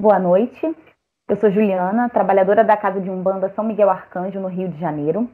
Boa 0.00 0.18
noite. 0.18 0.74
Eu 1.28 1.36
sou 1.36 1.50
Juliana, 1.50 2.08
trabalhadora 2.08 2.64
da 2.64 2.74
Casa 2.74 3.02
de 3.02 3.10
Umbanda 3.10 3.50
São 3.50 3.62
Miguel 3.62 3.90
Arcanjo, 3.90 4.40
no 4.40 4.48
Rio 4.48 4.70
de 4.70 4.80
Janeiro. 4.80 5.28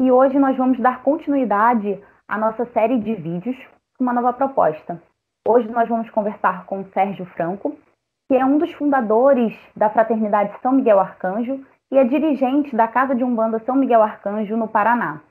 E 0.00 0.12
hoje 0.12 0.38
nós 0.38 0.56
vamos 0.56 0.78
dar 0.78 1.02
continuidade 1.02 2.00
à 2.28 2.38
nossa 2.38 2.64
série 2.66 2.96
de 3.00 3.12
vídeos 3.12 3.56
com 3.98 4.04
uma 4.04 4.12
nova 4.12 4.32
proposta. 4.32 5.02
Hoje 5.44 5.68
nós 5.68 5.88
vamos 5.88 6.08
conversar 6.10 6.64
com 6.64 6.84
Sérgio 6.84 7.26
Franco, 7.26 7.76
que 8.28 8.36
é 8.36 8.44
um 8.44 8.56
dos 8.56 8.72
fundadores 8.74 9.52
da 9.74 9.90
Fraternidade 9.90 10.60
São 10.62 10.70
Miguel 10.70 11.00
Arcanjo 11.00 11.66
e 11.90 11.98
é 11.98 12.04
dirigente 12.04 12.76
da 12.76 12.86
Casa 12.86 13.16
de 13.16 13.24
Umbanda 13.24 13.58
São 13.66 13.74
Miguel 13.74 14.00
Arcanjo, 14.00 14.56
no 14.56 14.68
Paraná. 14.68 15.22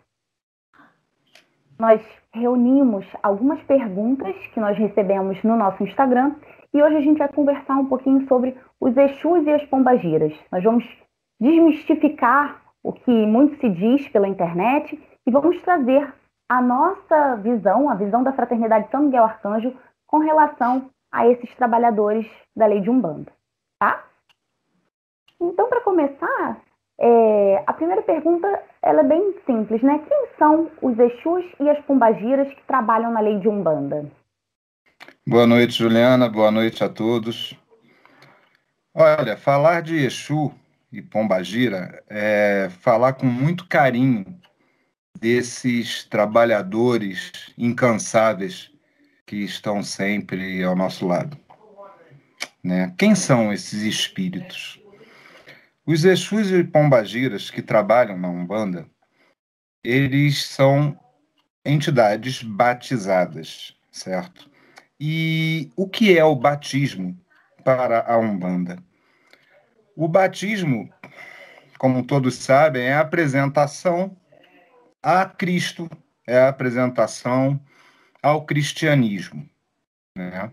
Nós 1.80 2.05
reunimos 2.34 3.05
algumas 3.23 3.63
perguntas 3.63 4.36
que 4.48 4.59
nós 4.59 4.77
recebemos 4.77 5.41
no 5.41 5.55
nosso 5.55 5.81
Instagram 5.86 6.36
e 6.73 6.82
hoje 6.82 6.98
a 6.98 7.02
gente 7.02 7.20
vai 7.20 7.27
conversar 7.27 7.76
um 7.76 7.86
pouquinho 7.86 8.27
sobre 8.27 8.58
os 8.80 8.98
Exus 8.98 9.45
e 9.45 9.52
as 9.52 9.63
Pombagiras. 9.66 10.34
Nós 10.52 10.63
vamos 10.63 10.84
desmistificar 11.40 12.62
o 12.82 12.91
que 12.91 13.12
muito 13.12 13.59
se 13.59 13.70
diz 13.70 14.08
pela 14.09 14.27
internet 14.27 14.99
e 15.26 15.32
vamos 15.32 15.62
trazer 15.62 16.12
a 16.49 16.62
nossa 16.62 17.36
visão, 17.38 17.90
a 17.90 17.96
visão 17.96 18.23
da 18.23 18.34
Fraternidade 18.34 18.90
São 18.90 19.04
Miguel 19.04 19.23
Arcanjo 19.23 19.73
com 20.08 20.18
relação 20.18 20.90
a 21.12 21.27
esses 21.27 21.54
trabalhadores 21.55 22.27
da 22.55 22.66
lei 22.66 22.82
de 22.82 22.90
Umbanda, 22.90 23.32
tá? 23.80 24.04
Então, 25.40 25.70
para 25.70 25.82
começar, 25.82 26.62
é, 26.99 27.63
a 27.68 27.74
primeira 27.74 28.02
pergunta 28.02 28.48
ela 28.82 29.02
é 29.02 29.04
bem 29.04 29.34
simples, 29.46 29.82
né? 29.84 30.04
Quem 30.08 30.27
são 30.38 30.71
os 30.82 30.98
Exus 30.98 31.46
e 31.60 31.70
as 31.70 31.80
Pombagiras 31.85 32.52
que 32.54 32.63
trabalham 32.63 33.12
na 33.12 33.20
lei 33.20 33.40
de 33.40 33.48
Umbanda? 33.48 34.05
Boa 35.26 35.48
noite, 35.48 35.76
Juliana. 35.76 36.27
Boa 36.27 36.52
noite 36.52 36.84
a 36.84 36.90
todos. 36.90 37.58
Olha, 38.93 39.38
falar 39.38 39.82
de 39.82 39.96
Exu 39.96 40.54
e 40.91 41.02
Pombagira 41.02 42.04
é 42.10 42.70
falar 42.82 43.13
com 43.13 43.26
muito 43.26 43.66
carinho 43.66 44.38
desses 45.18 46.04
trabalhadores 46.04 47.32
incansáveis 47.57 48.70
que 49.26 49.38
estão 49.38 49.82
sempre 49.82 50.62
ao 50.62 50.76
nosso 50.76 51.07
lado. 51.07 51.40
Né? 52.62 52.94
Quem 52.98 53.16
são 53.16 53.54
esses 53.54 53.82
espíritos? 53.82 54.77
Os 55.85 56.04
Exus 56.04 56.51
e 56.51 56.66
Pombagiras 56.66 57.49
que 57.49 57.62
trabalham 57.62 58.18
na 58.18 58.27
Umbanda, 58.27 58.85
eles 59.82 60.44
são 60.44 60.99
entidades 61.66 62.44
batizadas, 62.44 63.74
certo? 63.90 64.51
E 65.06 65.69
o 65.75 65.85
que 65.85 66.18
é 66.18 66.23
o 66.23 66.34
batismo 66.34 67.19
para 67.62 68.09
a 68.09 68.18
Umbanda? 68.18 68.81
O 69.97 70.07
batismo, 70.07 70.90
como 71.78 72.06
todos 72.06 72.35
sabem, 72.35 72.84
é 72.84 72.94
a 72.94 73.01
apresentação 73.01 74.16
a 75.01 75.25
Cristo, 75.25 75.90
é 76.25 76.38
a 76.38 76.47
apresentação 76.47 77.59
ao 78.22 78.45
cristianismo. 78.45 79.45
Né? 80.18 80.50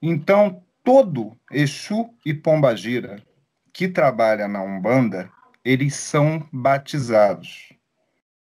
Então, 0.00 0.64
todo 0.82 1.38
Exu 1.52 2.08
e 2.24 2.32
Pombagira 2.32 3.22
que 3.70 3.86
trabalha 3.86 4.48
na 4.48 4.62
Umbanda, 4.62 5.30
eles 5.62 5.94
são 5.94 6.48
batizados. 6.50 7.70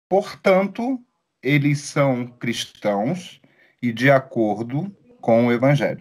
Portanto, 0.09 1.01
eles 1.41 1.81
são 1.83 2.27
cristãos 2.27 3.41
e 3.81 3.93
de 3.93 4.11
acordo 4.11 4.93
com 5.29 5.47
o 5.47 5.53
Evangelho. 5.53 6.01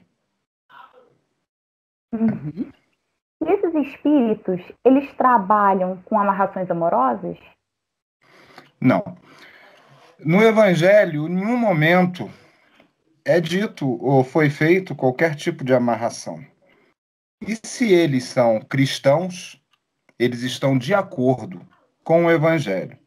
Uhum. 2.14 2.72
E 3.42 3.52
esses 3.52 3.75
espíritos, 3.89 4.61
eles 4.86 5.14
trabalham 5.16 6.02
com 6.06 6.18
amarrações 6.18 6.72
amorosas? 6.72 7.38
Não. 8.79 9.18
No 10.18 10.41
Evangelho, 10.41 11.28
em 11.28 11.35
nenhum 11.35 11.57
momento 11.57 12.31
é 13.25 13.41
dito 13.41 14.01
ou 14.01 14.24
foi 14.24 14.50
feito 14.50 14.96
qualquer 14.96 15.35
tipo 15.35 15.66
de 15.66 15.74
amarração. 15.74 16.41
E 17.46 17.53
se 17.68 17.91
eles 17.91 18.24
são 18.24 18.62
cristãos, 18.62 19.62
eles 20.18 20.41
estão 20.41 20.78
de 20.78 20.94
acordo 20.94 21.68
com 22.01 22.24
o 22.24 22.31
Evangelho. 22.31 22.97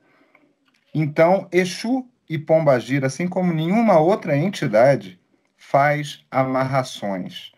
Então, 0.95 1.49
Exu 1.51 2.07
e 2.29 2.37
Pombagira, 2.39 3.07
assim 3.07 3.27
como 3.27 3.55
nenhuma 3.55 3.99
outra 3.99 4.37
entidade, 4.37 5.19
faz 5.61 6.25
amarrações, 6.31 7.53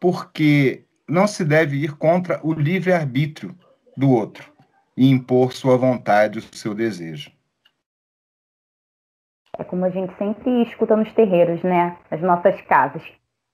porque 0.00 0.84
não 1.08 1.26
se 1.26 1.44
deve 1.44 1.76
ir 1.76 1.96
contra 1.96 2.44
o 2.44 2.52
livre-arbítrio 2.52 3.56
do 3.96 4.10
outro 4.10 4.52
e 4.96 5.08
impor 5.08 5.52
sua 5.52 5.76
vontade, 5.76 6.40
o 6.40 6.42
seu 6.42 6.74
desejo. 6.74 7.32
É 9.56 9.62
como 9.62 9.84
a 9.84 9.90
gente 9.90 10.12
sempre 10.18 10.62
escuta 10.62 10.96
nos 10.96 11.12
terreiros, 11.12 11.62
né? 11.62 11.96
Nas 12.10 12.20
nossas 12.20 12.60
casas. 12.62 13.02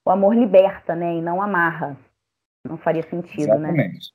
O 0.05 0.11
amor 0.11 0.35
liberta, 0.35 0.97
né? 0.97 1.17
E 1.17 1.21
não 1.21 1.43
amarra. 1.43 1.97
Não 2.67 2.79
faria 2.79 3.03
sentido, 3.03 3.59
né? 3.59 3.69
Exatamente. 3.69 4.13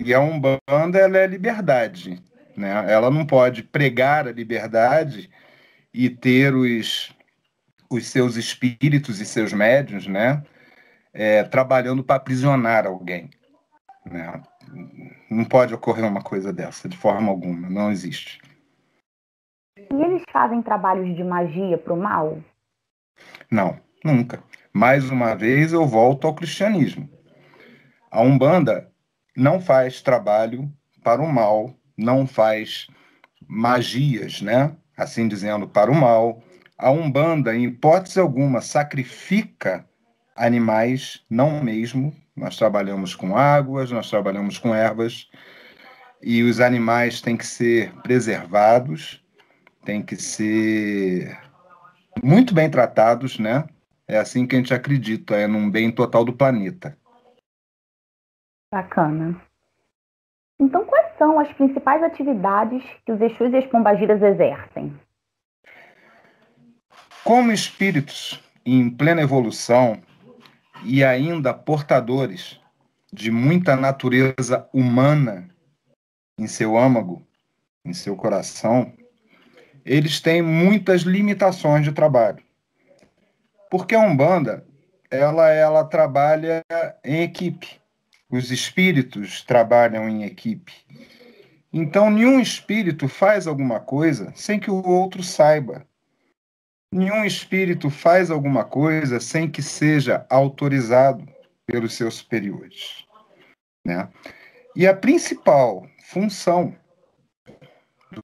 né? 0.00 0.06
E 0.06 0.14
a 0.14 0.20
Umbanda, 0.20 0.98
ela 0.98 1.18
é 1.18 1.26
liberdade, 1.26 2.22
né? 2.56 2.90
Ela 2.90 3.10
não 3.10 3.26
pode 3.26 3.62
pregar 3.62 4.26
a 4.26 4.32
liberdade 4.32 5.30
e 5.92 6.08
ter 6.08 6.54
os 6.54 7.15
os 7.90 8.06
seus 8.08 8.36
espíritos 8.36 9.20
e 9.20 9.26
seus 9.26 9.52
médios, 9.52 10.06
né, 10.06 10.42
é, 11.12 11.42
trabalhando 11.44 12.04
para 12.04 12.16
aprisionar 12.16 12.86
alguém. 12.86 13.30
Né? 14.04 14.42
Não 15.30 15.44
pode 15.44 15.74
ocorrer 15.74 16.04
uma 16.04 16.22
coisa 16.22 16.52
dessa, 16.52 16.88
de 16.88 16.96
forma 16.96 17.30
alguma, 17.30 17.68
não 17.68 17.90
existe. 17.90 18.40
E 19.76 20.02
eles 20.02 20.22
fazem 20.32 20.62
trabalhos 20.62 21.16
de 21.16 21.22
magia 21.22 21.78
para 21.78 21.92
o 21.92 21.96
mal? 21.96 22.38
Não, 23.50 23.78
nunca. 24.04 24.42
Mais 24.72 25.10
uma 25.10 25.34
vez 25.34 25.72
eu 25.72 25.86
volto 25.86 26.26
ao 26.26 26.34
cristianismo. 26.34 27.08
A 28.10 28.20
Umbanda 28.20 28.90
não 29.36 29.60
faz 29.60 30.00
trabalho 30.02 30.72
para 31.02 31.22
o 31.22 31.32
mal, 31.32 31.74
não 31.96 32.26
faz 32.26 32.86
magias, 33.46 34.40
né? 34.40 34.74
Assim 34.96 35.28
dizendo, 35.28 35.68
para 35.68 35.90
o 35.90 35.94
mal, 35.94 36.42
a 36.78 36.90
Umbanda, 36.90 37.54
em 37.56 37.64
hipótese 37.64 38.20
alguma, 38.20 38.60
sacrifica 38.60 39.86
animais, 40.34 41.24
não 41.30 41.62
mesmo. 41.62 42.14
Nós 42.36 42.56
trabalhamos 42.56 43.14
com 43.14 43.36
águas, 43.36 43.90
nós 43.90 44.10
trabalhamos 44.10 44.58
com 44.58 44.74
ervas, 44.74 45.30
e 46.22 46.42
os 46.42 46.60
animais 46.60 47.22
têm 47.22 47.36
que 47.36 47.46
ser 47.46 47.94
preservados, 48.02 49.24
têm 49.84 50.02
que 50.02 50.16
ser 50.16 51.38
muito 52.22 52.54
bem 52.54 52.70
tratados, 52.70 53.38
né? 53.38 53.64
É 54.06 54.18
assim 54.18 54.46
que 54.46 54.54
a 54.54 54.58
gente 54.58 54.74
acredita, 54.74 55.34
é 55.34 55.46
num 55.46 55.70
bem 55.70 55.90
total 55.90 56.24
do 56.24 56.32
planeta. 56.32 56.96
Bacana. 58.70 59.40
Então, 60.60 60.84
quais 60.84 61.16
são 61.16 61.38
as 61.38 61.52
principais 61.52 62.02
atividades 62.02 62.82
que 63.04 63.12
os 63.12 63.20
Exus 63.20 63.52
e 63.52 63.56
as 63.56 63.66
Pombagiras 63.66 64.22
exercem? 64.22 64.94
Como 67.26 67.50
espíritos 67.50 68.40
em 68.64 68.88
plena 68.88 69.20
evolução 69.20 70.00
e 70.84 71.02
ainda 71.02 71.52
portadores 71.52 72.60
de 73.12 73.32
muita 73.32 73.74
natureza 73.74 74.68
humana 74.72 75.50
em 76.38 76.46
seu 76.46 76.78
âmago, 76.78 77.26
em 77.84 77.92
seu 77.92 78.14
coração, 78.14 78.92
eles 79.84 80.20
têm 80.20 80.40
muitas 80.40 81.02
limitações 81.02 81.82
de 81.82 81.90
trabalho. 81.90 82.44
Porque 83.72 83.96
a 83.96 84.00
Umbanda, 84.00 84.64
ela, 85.10 85.50
ela 85.50 85.82
trabalha 85.82 86.62
em 87.04 87.22
equipe. 87.22 87.80
Os 88.30 88.52
espíritos 88.52 89.42
trabalham 89.42 90.08
em 90.08 90.22
equipe. 90.22 90.72
Então, 91.72 92.08
nenhum 92.08 92.38
espírito 92.38 93.08
faz 93.08 93.48
alguma 93.48 93.80
coisa 93.80 94.32
sem 94.36 94.60
que 94.60 94.70
o 94.70 94.80
outro 94.86 95.24
saiba. 95.24 95.84
Nenhum 96.92 97.24
espírito 97.24 97.90
faz 97.90 98.30
alguma 98.30 98.64
coisa 98.64 99.20
sem 99.20 99.50
que 99.50 99.62
seja 99.62 100.24
autorizado 100.30 101.26
pelos 101.66 101.94
seus 101.94 102.14
superiores. 102.14 103.04
Né? 103.84 104.08
E 104.74 104.86
a 104.86 104.94
principal 104.94 105.86
função 106.10 106.76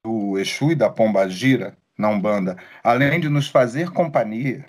do 0.05 0.39
Exu 0.39 0.73
e 0.73 0.75
da 0.75 0.89
Pomba 0.89 1.29
Gira 1.29 1.77
na 1.99 2.09
Umbanda, 2.09 2.57
além 2.83 3.21
de 3.21 3.29
nos 3.29 3.49
fazer 3.49 3.91
companhia, 3.91 4.65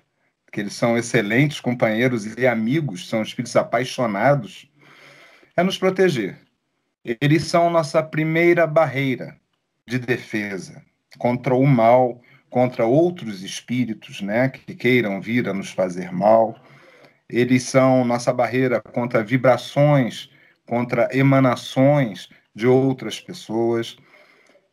que 0.51 0.59
eles 0.59 0.73
são 0.73 0.97
excelentes 0.97 1.59
companheiros 1.59 2.25
e 2.37 2.45
amigos, 2.45 3.09
são 3.09 3.21
espíritos 3.21 3.55
apaixonados, 3.55 4.69
é 5.55 5.63
nos 5.63 5.77
proteger. 5.77 6.37
Eles 7.03 7.43
são 7.45 7.69
nossa 7.69 8.01
primeira 8.01 8.65
barreira 8.65 9.35
de 9.87 9.99
defesa 9.99 10.83
contra 11.17 11.53
o 11.53 11.65
mal 11.65 12.21
contra 12.53 12.85
outros 12.85 13.41
espíritos 13.41 14.21
né, 14.21 14.47
que 14.47 14.75
queiram 14.75 15.19
vir 15.19 15.49
a 15.49 15.53
nos 15.53 15.71
fazer 15.71 16.11
mal. 16.11 16.55
Eles 17.27 17.63
são 17.63 18.05
nossa 18.05 18.31
barreira 18.31 18.79
contra 18.79 19.23
vibrações 19.23 20.29
contra 20.65 21.09
emanações 21.15 22.29
de 22.53 22.67
outras 22.67 23.19
pessoas. 23.19 23.97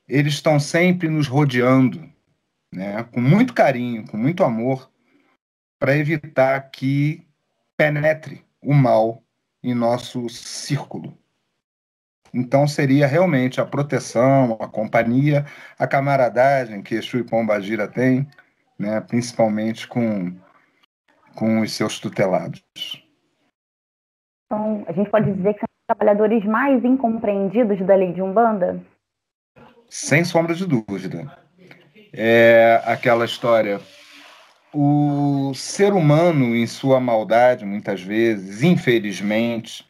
Eles 0.08 0.34
estão 0.34 0.58
sempre 0.58 1.08
nos 1.08 1.26
rodeando, 1.26 2.10
né, 2.72 3.02
com 3.04 3.20
muito 3.20 3.54
carinho, 3.54 4.06
com 4.06 4.16
muito 4.16 4.44
amor, 4.44 4.90
para 5.78 5.96
evitar 5.96 6.70
que 6.70 7.26
penetre 7.76 8.44
o 8.62 8.74
mal 8.74 9.22
em 9.62 9.74
nosso 9.74 10.28
círculo. 10.28 11.16
Então 12.32 12.66
seria 12.66 13.06
realmente 13.06 13.60
a 13.60 13.66
proteção, 13.66 14.56
a 14.60 14.68
companhia, 14.68 15.44
a 15.78 15.86
camaradagem 15.86 16.82
que 16.82 16.94
Exu 16.94 17.18
e 17.18 17.24
Pombagira 17.24 17.88
têm, 17.88 18.26
né, 18.78 19.00
principalmente 19.00 19.86
com, 19.88 20.32
com 21.34 21.60
os 21.60 21.72
seus 21.72 21.98
tutelados. 21.98 22.62
Então, 24.46 24.84
a 24.88 24.92
gente 24.92 25.10
pode 25.10 25.32
dizer 25.32 25.54
que 25.54 25.60
são 25.60 25.68
os 25.68 25.96
trabalhadores 25.96 26.44
mais 26.44 26.84
incompreendidos 26.84 27.84
da 27.86 27.94
lei 27.94 28.12
de 28.12 28.22
Umbanda? 28.22 28.80
Sem 29.88 30.24
sombra 30.24 30.54
de 30.54 30.66
dúvida. 30.66 31.36
É 32.12 32.80
aquela 32.84 33.24
história. 33.24 33.80
O 34.72 35.52
ser 35.54 35.92
humano, 35.92 36.54
em 36.54 36.66
sua 36.66 37.00
maldade, 37.00 37.64
muitas 37.64 38.00
vezes, 38.00 38.62
infelizmente, 38.62 39.84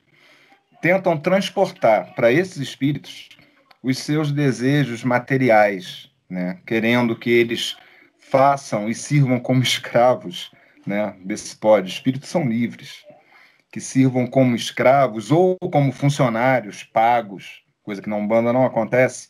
tentam 0.81 1.17
transportar 1.17 2.15
para 2.15 2.33
esses 2.33 2.57
espíritos 2.57 3.29
os 3.83 3.99
seus 3.99 4.31
desejos 4.31 5.03
materiais, 5.05 6.11
né? 6.29 6.59
querendo 6.67 7.17
que 7.17 7.31
eles 7.31 7.77
façam 8.19 8.89
e 8.89 8.95
sirvam 8.95 9.41
como 9.41 9.63
escravos 9.65 10.51
né? 10.87 11.15
desse 11.25 11.57
pódio. 11.57 11.89
Espíritos 11.89 12.29
são 12.29 12.49
livres, 12.49 13.05
que 13.73 13.81
sirvam 13.81 14.27
como 14.27 14.57
escravos 14.57 15.31
ou 15.31 15.57
como 15.59 15.93
funcionários 15.93 16.83
pagos, 16.83 17.63
coisa 17.83 18.03
que 18.03 18.09
na 18.09 18.17
Umbanda 18.17 18.53
não 18.53 18.67
acontece, 18.67 19.29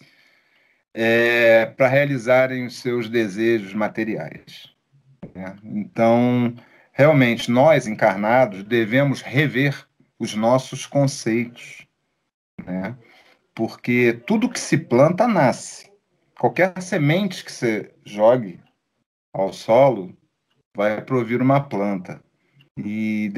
é, 0.93 1.67
para 1.67 1.89
realizarem 1.89 2.67
os 2.67 2.81
seus 2.81 3.09
desejos 3.09 3.75
materiais. 3.75 4.69
Né? 5.35 5.57
Então, 5.63 6.55
realmente, 6.93 7.51
nós 7.51 7.87
encarnados 7.87 8.65
devemos 8.65 9.23
rever 9.23 9.87
os 10.21 10.35
nossos 10.35 10.85
conceitos, 10.85 11.87
né? 12.65 12.95
Porque 13.55 14.23
tudo 14.27 14.51
que 14.51 14.61
se 14.61 14.77
planta 14.77 15.27
nasce. 15.27 15.91
Qualquer 16.39 16.81
semente 16.83 17.45
que 17.45 17.51
você 17.51 17.93
jogue 18.05 18.61
ao 19.33 19.53
solo 19.53 20.15
vai 20.77 21.03
provir 21.03 21.41
uma 21.41 21.61
planta. 21.61 22.23
E 22.77 23.31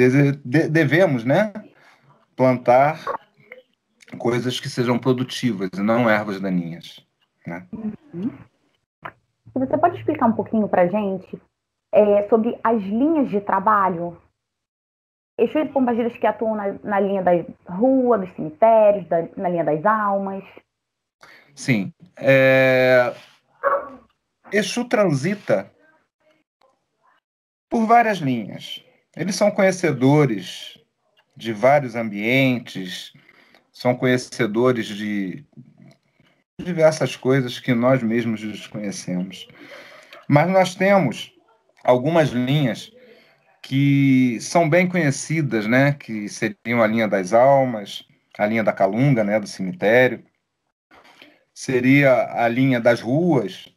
devemos, 0.44 1.24
né, 1.24 1.52
plantar 2.36 3.04
coisas 4.18 4.60
que 4.60 4.68
sejam 4.68 4.98
produtivas 4.98 5.70
e 5.74 5.80
não 5.80 6.10
ervas 6.10 6.40
daninhas. 6.40 7.04
Né? 7.46 7.66
Uhum. 7.72 8.30
Você 9.54 9.78
pode 9.78 9.98
explicar 9.98 10.26
um 10.26 10.32
pouquinho 10.32 10.68
para 10.68 10.86
gente 10.86 11.40
é, 11.92 12.28
sobre 12.28 12.58
as 12.62 12.80
linhas 12.82 13.30
de 13.30 13.40
trabalho 13.40 14.16
Exu 15.42 15.58
e 15.58 15.68
pombagiras 15.68 16.16
que 16.16 16.26
atuam 16.26 16.54
na, 16.54 16.72
na 16.84 17.00
linha 17.00 17.20
da 17.20 17.32
rua, 17.66 18.18
dos 18.18 18.32
cemitérios, 18.36 19.08
da, 19.08 19.28
na 19.36 19.48
linha 19.48 19.64
das 19.64 19.84
almas. 19.84 20.44
Sim. 21.54 21.92
É... 22.16 23.12
Exu 24.52 24.84
transita 24.84 25.68
por 27.68 27.86
várias 27.86 28.18
linhas. 28.18 28.84
Eles 29.16 29.34
são 29.34 29.50
conhecedores 29.50 30.78
de 31.36 31.52
vários 31.52 31.96
ambientes, 31.96 33.12
são 33.72 33.96
conhecedores 33.96 34.86
de 34.86 35.44
diversas 36.56 37.16
coisas 37.16 37.58
que 37.58 37.74
nós 37.74 38.00
mesmos 38.00 38.40
desconhecemos. 38.40 39.48
Mas 40.28 40.48
nós 40.48 40.74
temos 40.76 41.32
algumas 41.82 42.28
linhas 42.28 42.92
que 43.62 44.38
são 44.40 44.68
bem 44.68 44.88
conhecidas, 44.88 45.66
né? 45.66 45.92
Que 45.92 46.28
seriam 46.28 46.82
a 46.82 46.86
linha 46.86 47.06
das 47.06 47.32
almas, 47.32 48.04
a 48.36 48.44
linha 48.44 48.64
da 48.64 48.72
calunga, 48.72 49.22
né? 49.22 49.38
Do 49.38 49.46
cemitério. 49.46 50.22
Seria 51.54 52.42
a 52.42 52.48
linha 52.48 52.80
das 52.80 53.00
ruas, 53.00 53.68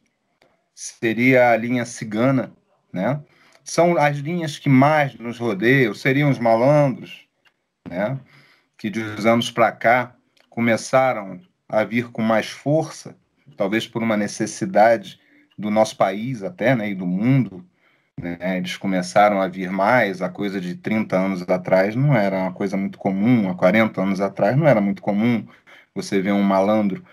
seria 0.73 1.51
a 1.51 1.57
linha 1.57 1.85
cigana, 1.85 2.51
né? 2.91 3.21
São 3.63 3.97
as 3.97 4.17
linhas 4.17 4.57
que 4.57 4.69
mais 4.69 5.15
nos 5.15 5.37
rodeiam, 5.37 5.93
seriam 5.93 6.29
os 6.29 6.39
malandros, 6.39 7.27
né? 7.87 8.19
Que 8.77 8.89
de 8.89 9.01
uns 9.01 9.25
anos 9.25 9.51
para 9.51 9.71
cá 9.71 10.15
começaram 10.49 11.39
a 11.67 11.83
vir 11.83 12.11
com 12.11 12.21
mais 12.21 12.47
força, 12.47 13.15
talvez 13.57 13.87
por 13.87 14.01
uma 14.01 14.17
necessidade 14.17 15.19
do 15.57 15.69
nosso 15.69 15.97
país 15.97 16.43
até, 16.43 16.75
né, 16.75 16.89
e 16.89 16.95
do 16.95 17.05
mundo, 17.05 17.65
né? 18.25 18.57
Eles 18.57 18.77
começaram 18.77 19.41
a 19.41 19.47
vir 19.47 19.69
mais, 19.71 20.21
a 20.21 20.29
coisa 20.29 20.59
de 20.59 20.75
30 20.75 21.17
anos 21.17 21.41
atrás 21.43 21.95
não 21.95 22.15
era 22.15 22.37
uma 22.37 22.53
coisa 22.53 22.77
muito 22.77 22.97
comum, 22.97 23.49
há 23.49 23.55
40 23.55 24.01
anos 24.01 24.21
atrás 24.21 24.57
não 24.57 24.67
era 24.67 24.81
muito 24.81 25.01
comum 25.01 25.45
você 25.93 26.21
ver 26.21 26.31
um 26.31 26.41
malandro. 26.41 27.05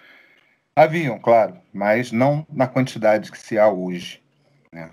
Haviam, 0.74 1.18
claro, 1.18 1.58
mas 1.72 2.12
não 2.12 2.46
na 2.50 2.66
quantidade 2.66 3.30
que 3.30 3.38
se 3.38 3.58
há 3.58 3.68
hoje. 3.68 4.22
Né? 4.72 4.90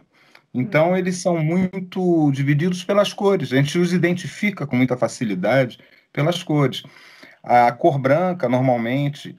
Então, 0.53 0.97
eles 0.97 1.17
são 1.17 1.37
muito 1.37 2.31
divididos 2.31 2.83
pelas 2.83 3.13
cores. 3.13 3.53
A 3.53 3.55
gente 3.55 3.77
os 3.79 3.93
identifica 3.93 4.67
com 4.67 4.75
muita 4.75 4.97
facilidade 4.97 5.79
pelas 6.11 6.43
cores. 6.43 6.83
A 7.43 7.71
cor 7.71 7.97
branca, 7.97 8.49
normalmente, 8.49 9.37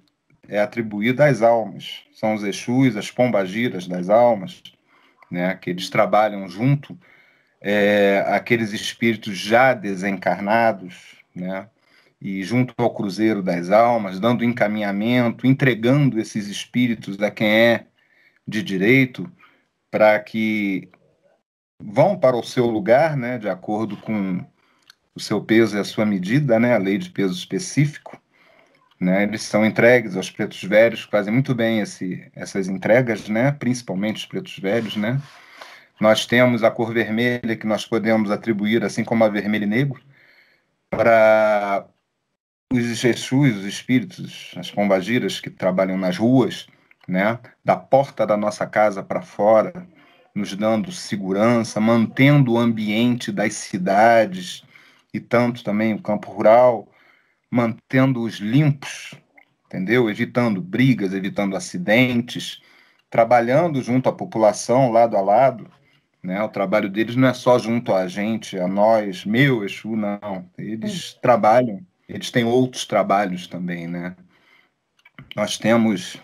é 0.48 0.60
atribuída 0.60 1.26
às 1.26 1.42
almas. 1.42 2.04
São 2.14 2.34
os 2.34 2.42
Exus, 2.42 2.96
as 2.96 3.10
pombagiras 3.10 3.86
das 3.86 4.08
almas 4.08 4.62
né, 5.30 5.54
que 5.54 5.70
eles 5.70 5.88
trabalham 5.88 6.48
junto 6.48 6.98
é, 7.60 8.24
aqueles 8.28 8.72
espíritos 8.72 9.36
já 9.36 9.74
desencarnados, 9.74 11.16
né, 11.34 11.68
e 12.20 12.42
junto 12.42 12.74
ao 12.76 12.92
Cruzeiro 12.92 13.42
das 13.42 13.70
Almas, 13.70 14.20
dando 14.20 14.44
encaminhamento, 14.44 15.46
entregando 15.46 16.20
esses 16.20 16.48
espíritos 16.48 17.20
a 17.22 17.30
quem 17.30 17.48
é 17.48 17.86
de 18.46 18.62
direito, 18.62 19.30
para 19.90 20.18
que 20.20 20.90
vão 21.82 22.18
para 22.18 22.36
o 22.36 22.42
seu 22.42 22.66
lugar, 22.66 23.16
né, 23.16 23.38
de 23.38 23.48
acordo 23.48 23.96
com 23.96 24.44
o 25.14 25.20
seu 25.20 25.42
peso 25.42 25.76
e 25.76 25.80
a 25.80 25.84
sua 25.84 26.04
medida, 26.04 26.58
né, 26.58 26.74
a 26.74 26.78
lei 26.78 26.98
de 26.98 27.10
peso 27.10 27.34
específico, 27.34 28.19
né, 29.00 29.22
eles 29.22 29.42
são 29.42 29.64
entregues 29.64 30.14
aos 30.14 30.30
pretos 30.30 30.62
velhos, 30.62 31.06
que 31.06 31.10
fazem 31.10 31.32
muito 31.32 31.54
bem 31.54 31.80
esse, 31.80 32.30
essas 32.34 32.68
entregas, 32.68 33.28
né, 33.28 33.50
principalmente 33.52 34.18
os 34.18 34.26
pretos 34.26 34.58
velhos. 34.58 34.94
Né. 34.94 35.18
Nós 35.98 36.26
temos 36.26 36.62
a 36.62 36.70
cor 36.70 36.92
vermelha, 36.92 37.56
que 37.56 37.66
nós 37.66 37.86
podemos 37.86 38.30
atribuir, 38.30 38.84
assim 38.84 39.02
como 39.02 39.24
a 39.24 39.28
vermelho 39.28 39.64
e 39.64 39.66
negro, 39.66 40.00
para 40.90 41.86
os 42.72 42.84
Jesus, 42.98 43.56
os 43.56 43.64
espíritos, 43.64 44.52
as 44.56 44.70
pombagiras 44.70 45.40
que 45.40 45.48
trabalham 45.48 45.96
nas 45.96 46.18
ruas, 46.18 46.68
né, 47.08 47.38
da 47.64 47.76
porta 47.76 48.26
da 48.26 48.36
nossa 48.36 48.66
casa 48.66 49.02
para 49.02 49.22
fora, 49.22 49.86
nos 50.34 50.54
dando 50.54 50.92
segurança, 50.92 51.80
mantendo 51.80 52.52
o 52.52 52.58
ambiente 52.58 53.32
das 53.32 53.54
cidades 53.54 54.62
e 55.12 55.18
tanto 55.18 55.64
também 55.64 55.94
o 55.94 56.02
campo 56.02 56.30
rural, 56.30 56.86
mantendo-os 57.50 58.34
limpos, 58.36 59.14
entendeu? 59.66 60.08
Evitando 60.08 60.60
brigas, 60.60 61.12
evitando 61.12 61.56
acidentes, 61.56 62.62
trabalhando 63.10 63.82
junto 63.82 64.08
à 64.08 64.12
população, 64.12 64.90
lado 64.90 65.16
a 65.16 65.20
lado. 65.20 65.68
Né? 66.22 66.40
O 66.42 66.48
trabalho 66.48 66.88
deles 66.88 67.16
não 67.16 67.28
é 67.28 67.34
só 67.34 67.58
junto 67.58 67.92
a 67.92 68.06
gente, 68.06 68.58
a 68.58 68.68
nós, 68.68 69.24
meu 69.24 69.64
Exu, 69.64 69.96
não. 69.96 70.48
Eles 70.56 71.14
hum. 71.14 71.18
trabalham, 71.20 71.80
eles 72.08 72.30
têm 72.30 72.44
outros 72.44 72.84
trabalhos 72.84 73.46
também, 73.46 73.86
né? 73.86 74.14
Nós 75.34 75.58
temos 75.58 76.20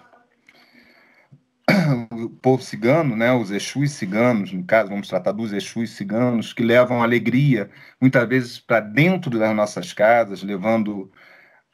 o 2.24 2.30
povo 2.30 2.62
cigano, 2.62 3.16
né, 3.16 3.32
os 3.32 3.50
Exus 3.50 3.92
ciganos, 3.92 4.52
no 4.52 4.64
caso, 4.64 4.90
vamos 4.90 5.08
tratar 5.08 5.32
dos 5.32 5.52
Exus 5.52 5.90
ciganos, 5.90 6.52
que 6.52 6.62
levam 6.62 7.02
alegria, 7.02 7.70
muitas 8.00 8.28
vezes, 8.28 8.58
para 8.58 8.80
dentro 8.80 9.38
das 9.38 9.54
nossas 9.54 9.92
casas, 9.92 10.42
levando 10.42 11.10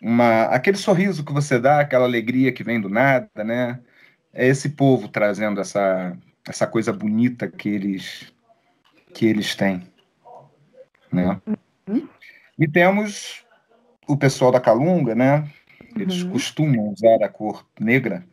uma, 0.00 0.44
aquele 0.46 0.76
sorriso 0.76 1.24
que 1.24 1.32
você 1.32 1.58
dá, 1.58 1.80
aquela 1.80 2.04
alegria 2.04 2.52
que 2.52 2.64
vem 2.64 2.80
do 2.80 2.88
nada, 2.88 3.28
né? 3.44 3.80
É 4.32 4.46
esse 4.46 4.70
povo 4.70 5.08
trazendo 5.08 5.60
essa, 5.60 6.16
essa 6.48 6.66
coisa 6.66 6.92
bonita 6.92 7.48
que 7.48 7.68
eles, 7.68 8.32
que 9.14 9.26
eles 9.26 9.54
têm, 9.54 9.82
né? 11.12 11.40
Uhum. 11.86 12.08
E 12.58 12.66
temos 12.68 13.44
o 14.08 14.16
pessoal 14.16 14.50
da 14.50 14.60
Calunga, 14.60 15.14
né? 15.14 15.48
Eles 15.96 16.22
uhum. 16.22 16.32
costumam 16.32 16.88
usar 16.90 17.22
a 17.22 17.28
cor 17.28 17.66
negra, 17.78 18.24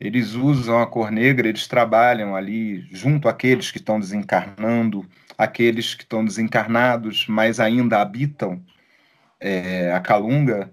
eles 0.00 0.34
usam 0.34 0.80
a 0.80 0.86
cor 0.86 1.10
negra, 1.10 1.48
eles 1.48 1.66
trabalham 1.66 2.36
ali 2.36 2.82
junto 2.94 3.28
àqueles 3.28 3.70
que 3.70 3.78
estão 3.78 3.98
desencarnando, 3.98 5.08
aqueles 5.36 5.94
que 5.94 6.02
estão 6.04 6.24
desencarnados, 6.24 7.26
mas 7.28 7.60
ainda 7.60 8.00
habitam 8.00 8.64
é, 9.40 9.92
a 9.92 10.00
Calunga, 10.00 10.72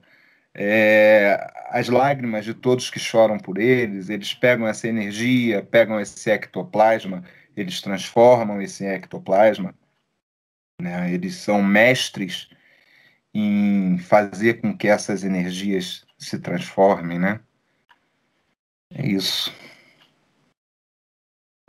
é, 0.54 1.38
as 1.70 1.90
lágrimas 1.90 2.46
de 2.46 2.54
todos 2.54 2.90
que 2.90 3.00
choram 3.00 3.38
por 3.38 3.58
eles, 3.58 4.10
eles 4.10 4.34
pegam 4.34 4.68
essa 4.68 4.88
energia, 4.88 5.64
pegam 5.64 6.00
esse 6.00 6.30
ectoplasma, 6.32 7.24
eles 7.56 7.82
transformam 7.82 8.62
esse 8.62 8.86
ectoplasma, 8.86 9.76
né? 10.82 11.12
eles 11.12 11.36
são 11.36 11.64
mestres 11.64 12.50
em 13.34 13.98
fazer 13.98 14.62
com 14.62 14.78
que 14.78 14.88
essas 14.88 15.24
energias 15.24 16.06
se 16.18 16.40
transformem, 16.40 17.20
né? 17.20 17.42
É 18.98 19.06
isso. 19.06 19.54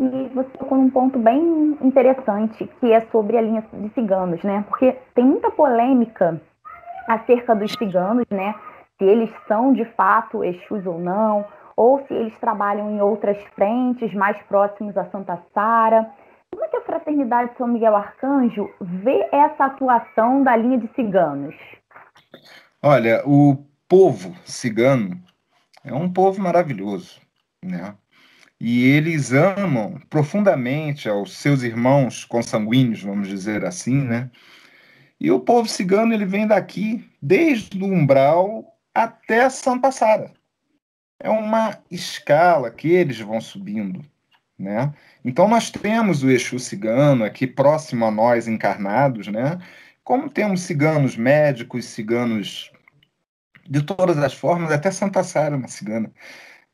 E 0.01 0.29
você 0.29 0.51
tocou 0.59 0.79
num 0.79 0.91
ponto 0.91 1.19
bem 1.19 1.77
interessante, 1.81 2.69
que 2.79 2.93
é 2.93 3.01
sobre 3.11 3.37
a 3.37 3.41
linha 3.41 3.65
de 3.73 3.89
ciganos, 3.95 4.43
né? 4.43 4.65
Porque 4.69 4.93
tem 5.15 5.25
muita 5.25 5.51
polêmica 5.51 6.41
acerca 7.09 7.55
dos 7.55 7.73
ciganos, 7.73 8.27
né? 8.31 8.55
Se 8.99 9.05
eles 9.05 9.31
são 9.49 9.73
de 9.73 9.85
fato 9.85 10.45
Exus 10.45 10.87
ou 10.87 10.99
não, 10.99 11.47
ou 11.77 12.05
se 12.07 12.15
eles 12.15 12.39
trabalham 12.39 12.91
em 12.91 13.01
outras 13.01 13.43
frentes 13.55 14.13
mais 14.15 14.41
próximos 14.45 14.97
a 14.97 15.05
Santa 15.07 15.39
Sara. 15.53 16.11
Como 16.51 16.65
é 16.65 16.69
que 16.69 16.77
a 16.77 16.83
Fraternidade 16.83 17.57
São 17.59 17.67
Miguel 17.67 17.97
Arcanjo 17.97 18.71
vê 18.81 19.29
essa 19.33 19.65
atuação 19.65 20.43
da 20.43 20.57
linha 20.57 20.79
de 20.79 20.89
ciganos? 20.95 21.55
Olha, 22.83 23.23
o 23.27 23.57
povo 23.89 24.35
cigano 24.45 25.26
é 25.87 25.95
um 25.95 26.13
povo 26.13 26.43
maravilhoso, 26.43 27.21
né? 27.65 27.95
E 28.61 28.85
eles 28.87 29.33
amam 29.33 30.01
profundamente 30.11 31.09
aos 31.09 31.37
seus 31.37 31.63
irmãos 31.63 32.25
consanguíneos, 32.25 33.03
vamos 33.03 33.29
dizer 33.29 33.65
assim, 33.65 34.03
né? 34.03 34.31
E 35.21 35.31
o 35.31 35.41
povo 35.41 35.69
cigano 35.69 36.13
ele 36.13 36.27
vem 36.27 36.47
daqui 36.47 37.09
desde 37.23 37.83
o 37.83 37.87
umbral 37.87 38.77
até 38.95 39.49
Santa 39.49 39.93
Sara. 39.93 40.33
É 41.21 41.31
uma 41.31 41.79
escala 41.91 42.71
que 42.71 42.89
eles 42.89 43.21
vão 43.21 43.41
subindo, 43.41 44.05
né? 44.59 44.93
Então 45.25 45.49
nós 45.49 45.71
temos 45.71 46.25
o 46.25 46.31
Exu 46.31 46.59
cigano 46.59 47.25
aqui 47.25 47.47
próximo 47.47 48.05
a 48.05 48.11
nós 48.11 48.49
encarnados, 48.49 49.29
né? 49.29 49.59
Como 50.03 50.29
temos 50.31 50.63
ciganos 50.63 51.17
médicos, 51.17 51.85
ciganos 51.87 52.73
de 53.69 53.83
todas 53.83 54.19
as 54.19 54.35
formas, 54.35 54.71
até 54.71 54.91
Santa 54.91 55.23
Sara 55.23 55.55
é 55.55 55.59
uma 55.59 55.69
cigana. 55.69 56.11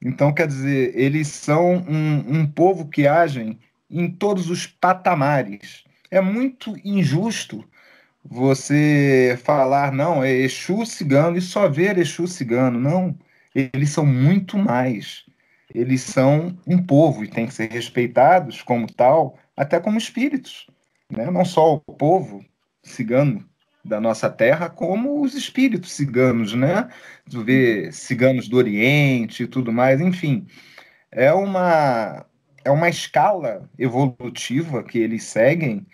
Então, 0.00 0.32
quer 0.32 0.46
dizer, 0.46 0.92
eles 0.98 1.28
são 1.28 1.76
um, 1.76 2.40
um 2.40 2.46
povo 2.46 2.88
que 2.88 3.06
agem 3.06 3.58
em 3.88 4.10
todos 4.10 4.50
os 4.50 4.66
patamares. 4.66 5.84
É 6.10 6.20
muito 6.20 6.76
injusto 6.84 7.64
você 8.24 9.38
falar, 9.44 9.92
não, 9.92 10.22
é 10.22 10.32
Exu 10.32 10.84
cigano 10.86 11.36
e 11.36 11.40
só 11.40 11.68
ver 11.68 11.98
Exu 11.98 12.26
cigano. 12.26 12.78
Não, 12.78 13.16
eles 13.54 13.90
são 13.90 14.04
muito 14.04 14.58
mais. 14.58 15.24
Eles 15.74 16.02
são 16.02 16.58
um 16.66 16.82
povo 16.82 17.24
e 17.24 17.28
têm 17.28 17.46
que 17.46 17.54
ser 17.54 17.70
respeitados 17.70 18.62
como 18.62 18.86
tal, 18.92 19.38
até 19.56 19.80
como 19.80 19.98
espíritos. 19.98 20.66
Né? 21.10 21.30
Não 21.30 21.44
só 21.44 21.74
o 21.74 21.80
povo 21.80 22.44
cigano 22.82 23.48
da 23.84 24.00
nossa 24.00 24.30
terra, 24.30 24.70
como 24.70 25.22
os 25.22 25.34
espíritos 25.34 25.92
ciganos, 25.92 26.54
né? 26.54 26.88
Tu 27.30 27.42
vê 27.42 27.90
ciganos 27.92 28.48
do 28.48 28.56
Oriente 28.56 29.42
e 29.44 29.46
tudo 29.46 29.72
mais, 29.72 30.00
enfim. 30.00 30.46
É 31.10 31.32
uma, 31.32 32.24
é 32.64 32.70
uma 32.70 32.88
escala 32.88 33.68
evolutiva 33.78 34.82
que 34.82 34.98
eles 34.98 35.24
seguem 35.24 35.86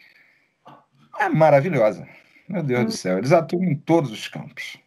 é 1.19 1.29
maravilhosa. 1.29 2.07
Meu 2.49 2.63
Deus 2.63 2.85
do 2.85 2.93
céu, 2.93 3.19
eles 3.19 3.33
atuam 3.33 3.65
em 3.65 3.77
todos 3.77 4.11
os 4.11 4.29
campos. 4.29 4.79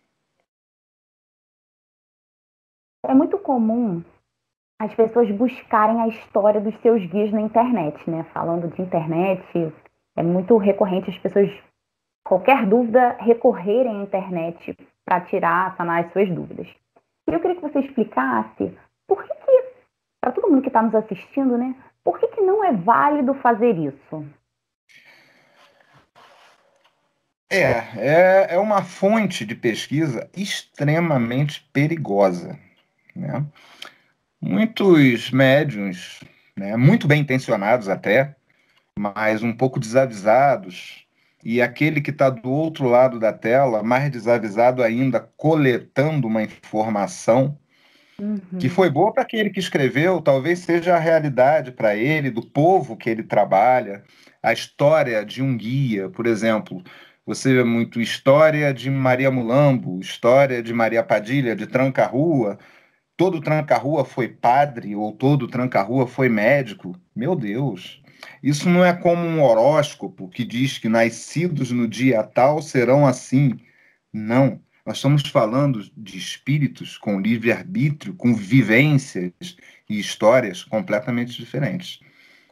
É 3.05 3.13
muito 3.13 3.37
comum 3.37 4.03
as 4.79 4.93
pessoas 4.95 5.29
buscarem 5.31 6.01
a 6.01 6.07
história 6.07 6.61
dos 6.61 6.75
seus 6.81 7.05
guias 7.05 7.31
na 7.31 7.41
internet, 7.41 8.09
né? 8.09 8.23
Falando 8.33 8.73
de 8.73 8.81
internet, 8.81 9.43
é 10.15 10.23
muito 10.23 10.57
recorrente 10.57 11.09
as 11.09 11.17
pessoas 11.17 11.51
qualquer 12.31 12.65
dúvida, 12.65 13.17
recorrerem 13.19 13.99
à 13.99 14.03
internet 14.03 14.77
para 15.03 15.19
tirar, 15.19 15.75
sanar 15.75 16.05
as 16.05 16.13
suas 16.13 16.29
dúvidas. 16.29 16.65
E 17.27 17.33
eu 17.33 17.41
queria 17.41 17.57
que 17.57 17.61
você 17.61 17.79
explicasse 17.79 18.73
por 19.05 19.21
que, 19.21 19.33
que 19.33 19.63
para 20.21 20.31
todo 20.31 20.49
mundo 20.49 20.61
que 20.61 20.69
está 20.69 20.81
nos 20.81 20.95
assistindo, 20.95 21.57
né, 21.57 21.75
por 22.01 22.17
que, 22.17 22.29
que 22.29 22.39
não 22.39 22.63
é 22.63 22.71
válido 22.71 23.33
fazer 23.33 23.77
isso? 23.77 24.25
É, 27.49 27.71
é, 27.97 28.47
é 28.55 28.57
uma 28.57 28.81
fonte 28.81 29.45
de 29.45 29.53
pesquisa 29.53 30.29
extremamente 30.33 31.69
perigosa. 31.73 32.57
Né? 33.13 33.45
Muitos 34.39 35.31
médiums, 35.31 36.21
né, 36.55 36.77
muito 36.77 37.09
bem 37.09 37.23
intencionados 37.23 37.89
até, 37.89 38.37
mas 38.97 39.43
um 39.43 39.51
pouco 39.51 39.81
desavisados, 39.81 41.05
e 41.43 41.61
aquele 41.61 42.01
que 42.01 42.11
está 42.11 42.29
do 42.29 42.49
outro 42.49 42.87
lado 42.87 43.19
da 43.19 43.33
tela, 43.33 43.81
mais 43.83 44.09
desavisado 44.11 44.83
ainda, 44.83 45.19
coletando 45.19 46.27
uma 46.27 46.43
informação 46.43 47.57
uhum. 48.19 48.59
que 48.59 48.69
foi 48.69 48.89
boa 48.89 49.11
para 49.11 49.23
aquele 49.23 49.49
que 49.49 49.59
escreveu, 49.59 50.21
talvez 50.21 50.59
seja 50.59 50.95
a 50.95 50.99
realidade 50.99 51.71
para 51.71 51.95
ele, 51.95 52.29
do 52.29 52.45
povo 52.45 52.95
que 52.95 53.09
ele 53.09 53.23
trabalha, 53.23 54.03
a 54.41 54.53
história 54.53 55.25
de 55.25 55.41
um 55.41 55.57
guia, 55.57 56.09
por 56.09 56.27
exemplo. 56.27 56.83
Você 57.25 57.53
vê 57.53 57.63
muito 57.63 58.01
história 58.01 58.73
de 58.73 58.89
Maria 58.89 59.31
Mulambo, 59.31 59.99
história 59.99 60.61
de 60.61 60.73
Maria 60.73 61.03
Padilha, 61.03 61.55
de 61.55 61.67
Tranca-Rua. 61.67 62.57
Todo 63.15 63.41
Tranca-Rua 63.41 64.03
foi 64.03 64.27
padre 64.27 64.95
ou 64.95 65.11
todo 65.11 65.47
Tranca-Rua 65.47 66.07
foi 66.07 66.29
médico. 66.29 66.95
Meu 67.15 67.35
Deus, 67.35 68.00
isso 68.41 68.69
não 68.69 68.83
é 68.83 68.93
como 68.93 69.21
um 69.21 69.43
horóscopo 69.43 70.29
que 70.29 70.43
diz 70.43 70.77
que 70.77 70.89
nascidos 70.89 71.71
no 71.71 71.87
dia 71.87 72.23
tal 72.23 72.61
serão 72.61 73.05
assim. 73.05 73.59
Não. 74.11 74.59
Nós 74.85 74.97
estamos 74.97 75.21
falando 75.27 75.79
de 75.95 76.17
espíritos 76.17 76.97
com 76.97 77.19
livre-arbítrio, 77.19 78.15
com 78.15 78.33
vivências 78.33 79.31
e 79.89 79.99
histórias 79.99 80.63
completamente 80.63 81.37
diferentes. 81.37 81.99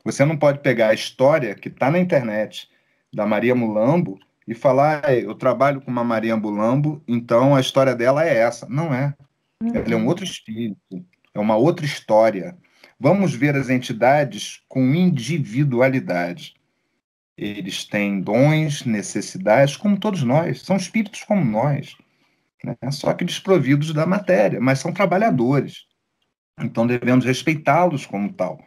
Você 0.06 0.24
não 0.24 0.38
pode 0.38 0.60
pegar 0.60 0.90
a 0.90 0.94
história 0.94 1.56
que 1.56 1.70
está 1.70 1.90
na 1.90 2.00
internet 2.00 2.70
da 3.14 3.26
Maria 3.26 3.56
Mulambo 3.56 4.20
e 4.48 4.54
falar, 4.54 5.14
eu 5.14 5.36
trabalho 5.36 5.82
com 5.82 5.92
uma 5.92 6.04
Maria 6.04 6.38
Mulambo, 6.38 7.04
então 7.08 7.56
a 7.56 7.60
história 7.60 7.96
dela 7.96 8.26
é 8.26 8.38
essa. 8.38 8.68
Não 8.70 8.94
é. 8.94 9.14
Ela 9.62 9.94
é 9.94 9.96
um 9.96 10.08
outro 10.08 10.24
espírito, 10.24 11.06
é 11.34 11.40
uma 11.40 11.56
outra 11.56 11.86
história. 11.86 12.58
Vamos 13.00 13.34
ver 13.34 13.56
as 13.56 13.70
entidades 13.70 14.62
com 14.68 14.94
individualidade. 14.94 16.56
Eles 17.38 17.86
têm 17.86 18.20
dons, 18.20 18.84
necessidades, 18.84 19.77
como 19.77 19.98
todos 19.98 20.22
nós, 20.24 20.62
são 20.62 20.75
espíritos 20.75 21.24
como 21.24 21.46
nós, 21.46 21.96
né? 22.62 22.75
só 22.91 23.13
que 23.13 23.24
desprovidos 23.24 23.94
da 23.94 24.06
matéria, 24.06 24.60
mas 24.60 24.79
são 24.79 24.91
trabalhadores. 24.91 25.86
Então 26.60 26.86
devemos 26.86 27.24
respeitá-los 27.24 28.06
como 28.06 28.34
tal. 28.34 28.60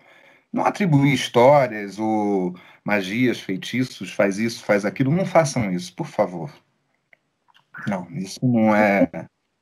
Não 0.50 0.64
atribuir 0.64 1.12
histórias 1.12 1.98
ou 1.98 2.54
magias, 2.82 3.38
feitiços, 3.38 4.10
faz 4.12 4.38
isso, 4.38 4.64
faz 4.64 4.86
aquilo. 4.86 5.10
Não 5.10 5.26
façam 5.26 5.70
isso, 5.70 5.94
por 5.94 6.06
favor. 6.06 6.50
Não, 7.86 8.10
isso 8.12 8.40
não 8.42 8.74
é. 8.74 9.10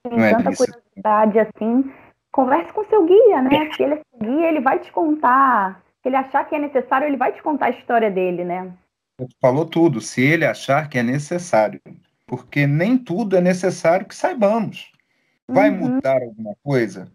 Não 0.09 0.25
é 0.25 0.35
tanta 0.37 0.57
curiosidade 0.57 1.39
assim 1.41 1.93
converse 2.33 2.73
com 2.73 2.85
seu 2.85 3.05
guia, 3.05 3.43
né? 3.43 3.71
Se 3.75 3.83
ele 3.83 3.95
é 3.95 3.97
seu 3.97 4.29
guia, 4.29 4.49
ele 4.49 4.61
vai 4.61 4.79
te 4.79 4.91
contar. 4.93 5.83
Se 6.03 6.09
ele 6.09 6.17
achar 6.17 6.45
que 6.45 6.55
é 6.55 6.59
necessário, 6.59 7.07
ele 7.07 7.17
vai 7.17 7.33
te 7.33 7.43
contar 7.43 7.67
a 7.67 7.71
história 7.71 8.11
dele, 8.11 8.45
né? 8.45 8.73
Falou 9.41 9.67
tudo. 9.67 10.01
Se 10.01 10.23
ele 10.23 10.47
achar 10.47 10.89
que 10.89 10.99
é 10.99 11.03
necessário. 11.03 11.81
Porque 12.27 12.67
nem 12.67 12.97
tudo 12.97 13.37
é 13.37 13.41
necessário 13.41 14.07
que 14.07 14.15
saibamos. 14.15 14.93
Vai 15.49 15.71
uhum. 15.71 15.95
mudar 15.95 16.23
alguma 16.23 16.55
coisa? 16.63 17.11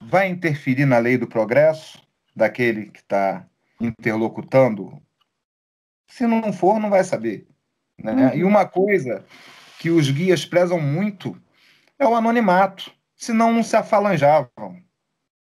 Vai 0.00 0.28
interferir 0.28 0.84
na 0.84 0.98
lei 0.98 1.16
do 1.16 1.28
progresso 1.28 2.02
daquele 2.34 2.90
que 2.90 2.98
está 2.98 3.46
interlocutando? 3.80 5.00
Se 6.08 6.26
não 6.26 6.52
for, 6.52 6.80
não 6.80 6.90
vai 6.90 7.04
saber. 7.04 7.46
Né? 7.96 8.12
Uhum. 8.12 8.34
E 8.34 8.44
uma 8.44 8.66
coisa 8.66 9.24
que 9.78 9.90
os 9.90 10.10
guias 10.10 10.44
prezam 10.44 10.80
muito 10.80 11.40
é 11.98 12.06
o 12.06 12.14
anonimato 12.14 12.92
senão 13.18 13.52
não 13.52 13.62
se 13.62 13.76
afalanjavam. 13.76 14.80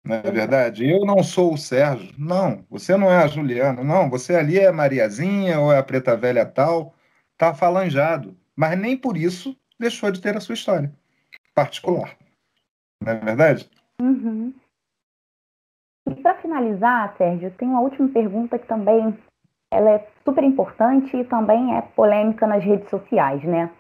Não 0.04 0.16
é 0.16 0.22
verdade? 0.22 0.90
Eu 0.90 1.06
não 1.06 1.22
sou 1.24 1.54
o 1.54 1.58
Sérgio. 1.58 2.14
Não, 2.18 2.64
você 2.70 2.96
não 2.96 3.12
é 3.12 3.24
a 3.24 3.28
Juliana. 3.28 3.84
Não, 3.84 4.10
você 4.10 4.36
ali 4.36 4.58
é 4.58 4.68
a 4.68 4.74
Mariazinha 4.74 5.60
ou 5.60 5.74
é 5.74 5.78
a 5.78 5.84
Preta 5.84 6.16
Velha 6.16 6.46
tal. 6.46 6.94
Está 7.34 7.54
falanjado. 7.54 8.38
Mas 8.56 8.78
nem 8.80 8.96
por 8.96 9.18
isso 9.18 9.58
deixou 9.80 10.12
de 10.12 10.22
ter 10.22 10.38
a 10.38 10.40
sua 10.40 10.54
história 10.54 10.92
particular. 11.54 12.16
Não 13.02 13.12
é 13.12 13.16
verdade? 13.16 13.70
Uhum. 14.00 14.54
E 16.08 16.16
para 16.16 16.36
finalizar, 16.36 17.16
Sérgio, 17.18 17.52
tem 17.58 17.68
uma 17.68 17.82
última 17.82 18.08
pergunta 18.10 18.60
que 18.60 18.68
também 18.68 19.18
ela 19.74 19.90
é 19.90 20.08
super 20.24 20.44
importante 20.44 21.18
e 21.18 21.26
também 21.26 21.76
é 21.76 21.82
polêmica 21.82 22.46
nas 22.46 22.64
redes 22.64 22.90
sociais, 22.90 23.44
né? 23.44 23.72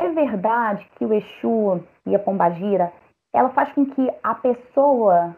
é 0.00 0.08
verdade 0.08 0.88
que 0.96 1.04
o 1.04 1.12
Exu 1.12 1.84
e 2.06 2.14
a 2.14 2.18
Pombagira, 2.18 2.92
ela 3.32 3.50
faz 3.50 3.72
com 3.72 3.86
que 3.86 4.10
a 4.22 4.34
pessoa, 4.34 5.36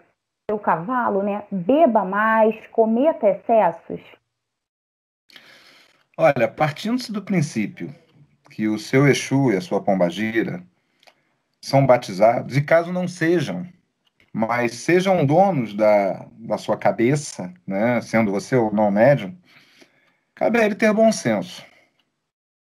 o 0.50 0.58
cavalo, 0.58 1.22
né, 1.22 1.44
beba 1.50 2.04
mais, 2.04 2.66
cometa 2.68 3.28
excessos? 3.28 4.00
Olha, 6.16 6.48
partindo-se 6.48 7.12
do 7.12 7.22
princípio 7.22 7.94
que 8.50 8.68
o 8.68 8.78
seu 8.78 9.08
Exu 9.08 9.50
e 9.50 9.56
a 9.56 9.60
sua 9.60 9.82
Pombagira 9.82 10.62
são 11.60 11.86
batizados, 11.86 12.56
e 12.56 12.62
caso 12.62 12.92
não 12.92 13.08
sejam, 13.08 13.66
mas 14.32 14.74
sejam 14.74 15.24
donos 15.24 15.74
da, 15.74 16.26
da 16.36 16.58
sua 16.58 16.76
cabeça, 16.76 17.52
né, 17.66 18.00
sendo 18.00 18.30
você 18.30 18.56
ou 18.56 18.72
não 18.72 18.90
médium, 18.90 19.36
cabe 20.34 20.58
a 20.58 20.64
ele 20.64 20.74
ter 20.74 20.92
bom 20.92 21.10
senso. 21.12 21.64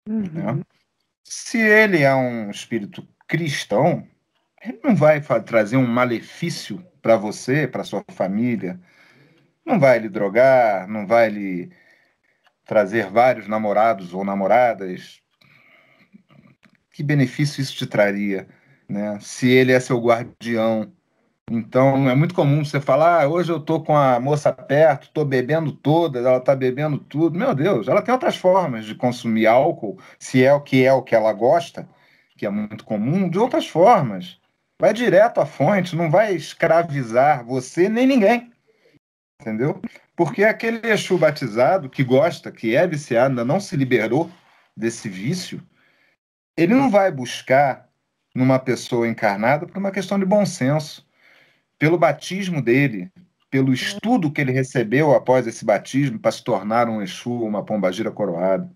Uhum. 0.09 0.23
Né? 0.33 0.63
Se 1.25 1.59
ele 1.59 2.03
é 2.03 2.15
um 2.15 2.51
espírito 2.51 3.07
cristão, 3.29 4.07
ele 4.63 4.81
não 4.85 4.95
vai 4.95 5.21
trazer 5.21 5.77
um 5.77 5.87
malefício 5.87 6.85
para 7.01 7.17
você, 7.17 7.67
para 7.67 7.85
sua 7.85 8.05
família, 8.11 8.81
não 9.65 9.79
vai 9.79 9.99
lhe 9.99 10.09
drogar, 10.09 10.87
não 10.89 11.07
vai 11.07 11.29
lhe 11.31 11.71
trazer 12.65 13.07
vários 13.07 13.49
namorados 13.49 14.13
ou 14.13 14.25
namoradas. 14.25 15.21
Que 16.93 17.03
benefício 17.03 17.63
isso 17.63 17.77
te 17.77 17.87
traria, 17.87 18.49
né? 18.89 19.19
Se 19.21 19.49
ele 19.49 19.73
é 19.73 19.81
seu 19.81 19.99
guardião, 19.99 20.93
então 21.51 22.09
é 22.09 22.15
muito 22.15 22.35
comum 22.35 22.65
você 22.65 22.81
falar, 22.81 23.23
ah, 23.23 23.29
hoje 23.29 23.51
eu 23.51 23.61
tô 23.61 23.81
com 23.81 23.97
a 23.97 24.21
moça 24.21 24.53
perto, 24.53 25.11
tô 25.13 25.25
bebendo 25.25 25.73
todas, 25.73 26.25
ela 26.25 26.41
tá 26.41 26.55
bebendo 26.55 26.99
tudo. 26.99 27.39
Meu 27.39 27.55
Deus, 27.55 27.89
ela 27.89 28.03
tem 28.03 28.13
outras 28.13 28.37
formas 28.37 28.85
de 28.87 28.95
consumir 28.95 29.47
álcool, 29.47 29.99
se 30.19 30.45
é 30.45 30.53
o 30.53 30.61
que 30.61 30.85
é 30.85 30.93
o 30.93 31.03
que 31.03 31.15
ela 31.15 31.33
gosta, 31.33 31.89
que 32.37 32.47
é 32.47 32.51
muito 32.51 32.85
comum, 32.85 33.29
de 33.29 33.39
outras 33.39 33.67
formas. 33.67 34.40
Vai 34.81 34.95
direto 34.95 35.43
à 35.43 35.45
fonte, 35.45 35.95
não 35.95 36.11
vai 36.11 36.35
escravizar 36.35 37.45
você 37.45 37.87
nem 37.87 38.07
ninguém. 38.07 38.51
Entendeu? 39.39 39.79
Porque 40.17 40.43
aquele 40.43 40.91
Exu 40.91 41.19
batizado 41.19 41.91
que 41.91 42.03
gosta, 42.03 42.51
que 42.51 42.75
é 42.75 42.87
viciado, 42.87 43.29
ainda 43.29 43.45
não 43.45 43.61
se 43.61 43.77
liberou 43.77 44.31
desse 44.75 45.07
vício, 45.07 45.63
ele 46.57 46.75
não 46.75 46.91
vai 46.91 47.13
buscar 47.13 47.91
numa 48.35 48.59
pessoa 48.59 49.07
encarnada 49.07 49.67
por 49.67 49.77
uma 49.77 49.91
questão 49.91 50.19
de 50.19 50.25
bom 50.25 50.47
senso 50.47 51.07
pelo 51.79 51.99
batismo 51.99 52.63
dele, 52.63 53.13
pelo 53.51 53.75
estudo 53.75 54.33
que 54.33 54.41
ele 54.41 54.53
recebeu 54.53 55.15
após 55.15 55.47
esse 55.47 55.63
batismo 55.63 56.19
para 56.19 56.33
se 56.33 56.43
tornar 56.43 56.89
um 56.89 57.03
Exu, 57.03 57.43
uma 57.43 57.63
pombagira 57.63 58.11
coroada. 58.11 58.71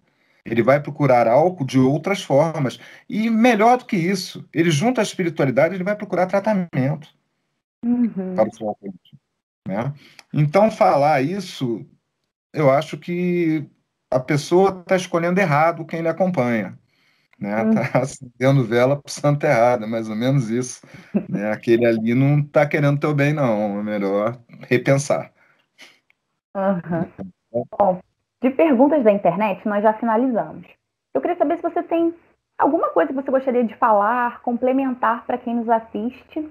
Ele 0.45 0.63
vai 0.63 0.81
procurar 0.81 1.27
álcool 1.27 1.65
de 1.65 1.79
outras 1.79 2.23
formas. 2.23 2.79
E 3.09 3.31
melhor 3.31 3.79
do 3.79 3.87
que 3.87 3.97
isso, 3.97 4.47
ele 4.53 4.71
junto 4.71 5.01
à 5.01 5.03
espiritualidade, 5.03 5.75
ele 5.75 5.85
vai 5.85 5.97
procurar 5.97 6.27
tratamento 6.27 7.09
uhum. 7.85 8.35
para 8.35 8.49
o 8.49 8.55
seu 8.55 8.69
alcoolismo. 8.69 9.19
Né? 9.67 9.93
Então, 10.33 10.71
falar 10.71 11.23
isso, 11.23 11.87
eu 12.53 12.71
acho 12.71 12.99
que 12.99 13.67
a 14.11 14.21
pessoa 14.21 14.81
está 14.81 14.97
escolhendo 14.97 15.41
errado 15.41 15.87
quem 15.87 16.03
lhe 16.03 16.09
acompanha 16.09 16.79
né? 17.39 17.63
Hum. 17.63 17.75
Tá 17.75 17.99
acendendo 18.01 18.65
vela 18.65 18.97
pro 18.97 19.13
santo 19.13 19.45
errado, 19.45 19.85
é 19.85 19.87
mais 19.87 20.09
ou 20.09 20.17
menos 20.17 20.51
isso. 20.51 20.81
Né? 21.29 21.51
Aquele 21.51 21.87
ali 21.87 22.15
não 22.15 22.43
tá 22.43 22.67
querendo 22.67 23.01
teu 23.01 23.15
bem, 23.15 23.33
não. 23.33 23.79
É 23.79 23.83
melhor 23.83 24.39
repensar. 24.69 25.33
Uhum. 26.55 27.29
Bom, 27.53 28.01
de 28.45 28.51
perguntas 28.51 29.03
da 29.03 29.11
internet, 29.11 29.67
nós 29.67 29.83
já 29.83 29.95
finalizamos. 29.95 30.67
Eu 31.15 31.21
queria 31.23 31.37
saber 31.37 31.57
se 31.57 31.63
você 31.63 31.83
tem 31.83 32.15
alguma 32.59 32.91
coisa 32.91 33.09
que 33.09 33.15
você 33.15 33.31
gostaria 33.31 33.65
de 33.65 33.75
falar, 33.77 34.43
complementar 34.43 35.25
para 35.25 35.39
quem 35.39 35.55
nos 35.55 35.69
assiste, 35.69 36.47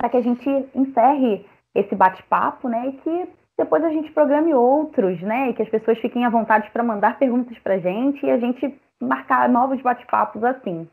para 0.00 0.08
que 0.08 0.16
a 0.16 0.22
gente 0.22 0.48
encerre 0.74 1.46
esse 1.74 1.94
bate-papo, 1.94 2.66
né? 2.66 2.88
E 2.88 2.92
que 2.92 3.28
depois 3.58 3.84
a 3.84 3.90
gente 3.90 4.10
programe 4.12 4.54
outros, 4.54 5.20
né? 5.20 5.50
E 5.50 5.54
que 5.54 5.62
as 5.62 5.68
pessoas 5.68 5.98
fiquem 5.98 6.24
à 6.24 6.30
vontade 6.30 6.70
para 6.70 6.82
mandar 6.82 7.18
perguntas 7.18 7.58
para 7.58 7.74
a 7.74 7.78
gente 7.78 8.24
e 8.24 8.30
a 8.30 8.38
gente 8.38 8.74
marcar 8.98 9.50
novos 9.50 9.82
bate-papos 9.82 10.42
assim. 10.42 10.88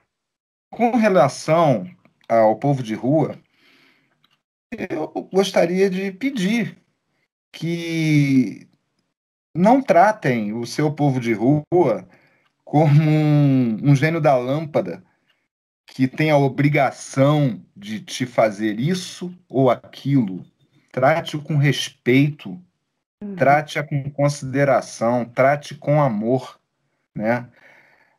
Com 0.70 0.98
relação 0.98 1.86
ao 2.28 2.58
povo 2.58 2.84
de 2.84 2.94
rua, 2.94 3.36
eu 4.72 5.08
gostaria 5.32 5.90
de 5.90 6.12
pedir 6.12 6.78
que 7.54 8.69
não 9.54 9.82
tratem 9.82 10.54
o 10.54 10.66
seu 10.66 10.92
povo 10.92 11.20
de 11.20 11.34
rua 11.34 11.64
como 12.64 13.02
um, 13.02 13.78
um 13.84 13.96
gênio 13.96 14.22
da 14.22 14.36
lâmpada 14.38 15.04
que 15.88 16.08
tem 16.08 16.30
a 16.30 16.38
obrigação 16.38 17.60
de 17.76 18.00
te 18.00 18.26
fazer 18.26 18.80
isso 18.80 19.36
ou 19.50 19.70
aquilo. 19.70 20.46
Trate-o 20.92 21.42
com 21.42 21.58
respeito, 21.58 22.52
uhum. 23.22 23.36
trate-a 23.36 23.84
com 23.84 24.10
consideração, 24.12 25.26
trate 25.26 25.76
com 25.76 26.02
amor, 26.02 26.60
né? 27.16 27.50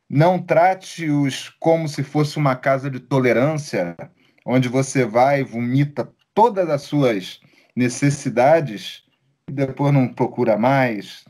Não 0.08 0.42
trate-os 0.42 1.48
como 1.60 1.88
se 1.88 2.02
fosse 2.02 2.36
uma 2.36 2.56
casa 2.56 2.90
de 2.90 2.98
tolerância, 2.98 3.96
onde 4.44 4.68
você 4.68 5.04
vai 5.04 5.40
e 5.40 5.44
vomita 5.44 6.12
todas 6.34 6.68
as 6.68 6.82
suas 6.82 7.40
necessidades 7.76 9.04
depois 9.50 9.92
não 9.92 10.08
procura 10.08 10.56
mais. 10.56 11.24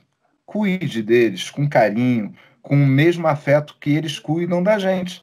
Cuide 0.47 1.03
deles 1.03 1.51
com 1.51 1.69
carinho, 1.69 2.35
com 2.63 2.75
o 2.75 2.87
mesmo 2.87 3.27
afeto 3.27 3.77
que 3.81 3.91
eles 3.91 4.19
cuidam 4.19 4.63
da 4.63 4.79
gente. 4.79 5.23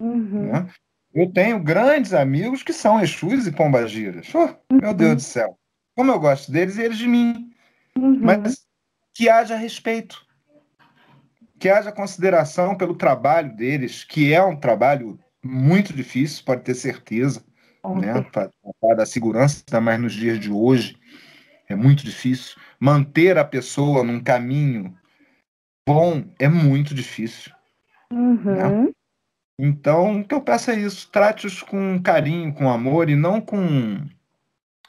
Uhum. 0.00 0.52
Né? 0.52 0.68
Eu 1.14 1.30
tenho 1.30 1.62
grandes 1.62 2.14
amigos 2.14 2.62
que 2.62 2.72
são 2.72 3.00
Exus 3.00 3.46
e 3.46 3.52
Pombagiras. 3.52 4.28
Oh, 4.34 4.48
meu 4.74 4.90
uhum. 4.90 4.96
Deus 4.96 5.14
do 5.16 5.22
céu. 5.22 5.58
Como 5.94 6.10
eu 6.10 6.18
gosto 6.18 6.50
deles 6.50 6.78
e 6.78 6.82
eles 6.82 6.98
de 6.98 7.06
mim. 7.06 7.50
Uhum. 7.96 8.18
Mas 8.20 8.66
que 9.14 9.28
haja 9.28 9.56
respeito 9.56 10.26
que 11.62 11.68
haja 11.68 11.92
consideração 11.92 12.74
pelo 12.74 12.96
trabalho 12.96 13.54
deles, 13.54 14.02
que 14.02 14.34
é 14.34 14.42
um 14.42 14.56
trabalho 14.56 15.16
muito 15.44 15.92
difícil, 15.92 16.42
pode 16.44 16.62
ter 16.62 16.74
certeza, 16.74 17.40
né? 17.84 18.20
Para 18.32 18.96
da 18.96 19.06
segurança, 19.06 19.62
ainda 19.68 19.80
mais 19.80 20.00
nos 20.00 20.12
dias 20.12 20.40
de 20.40 20.50
hoje, 20.50 20.96
é 21.72 21.76
muito 21.76 22.04
difícil. 22.04 22.56
Manter 22.78 23.38
a 23.38 23.44
pessoa 23.44 24.02
num 24.02 24.20
caminho 24.20 24.96
bom 25.86 26.24
é 26.38 26.48
muito 26.48 26.94
difícil. 26.94 27.52
Uhum. 28.12 28.36
Né? 28.86 28.92
Então, 29.58 30.20
o 30.20 30.24
que 30.24 30.34
eu 30.34 30.40
peço 30.40 30.70
é 30.70 30.78
isso: 30.78 31.08
trate-os 31.10 31.62
com 31.62 32.00
carinho, 32.02 32.52
com 32.52 32.70
amor 32.70 33.08
e 33.08 33.14
não 33.14 33.40
com 33.40 34.00